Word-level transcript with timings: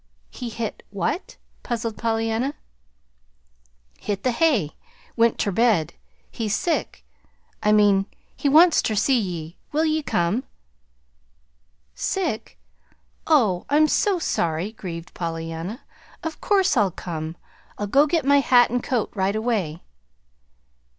"He 0.31 0.49
hit 0.49 0.81
what?" 0.89 1.37
puzzled 1.61 1.95
Pollyanna. 1.95 2.55
"Hit 3.99 4.23
the 4.23 4.31
hay 4.31 4.71
went 5.15 5.37
ter 5.37 5.51
bed. 5.51 5.93
He's 6.31 6.55
sick, 6.55 7.05
I 7.61 7.71
mean, 7.71 7.95
and 7.97 8.05
he 8.35 8.49
wants 8.49 8.81
ter 8.81 8.95
see 8.95 9.19
ye. 9.19 9.57
Will 9.71 9.85
ye 9.85 10.01
come?" 10.01 10.43
"Sick? 11.93 12.57
Oh, 13.27 13.67
I'm 13.69 13.87
so 13.87 14.17
sorry!" 14.17 14.71
grieved 14.71 15.13
Pollyanna. 15.13 15.81
"Of 16.23 16.41
course 16.41 16.75
I'll 16.75 16.89
come. 16.89 17.37
I'll 17.77 17.85
go 17.85 18.07
get 18.07 18.25
my 18.25 18.39
hat 18.39 18.71
and 18.71 18.81
coat 18.81 19.11
right 19.13 19.35
away." 19.35 19.83